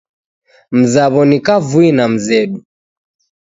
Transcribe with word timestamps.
Mzaw'o 0.77 1.21
ni 1.29 1.37
kavui 1.45 1.89
na 1.97 2.05
mzedu 2.13 2.59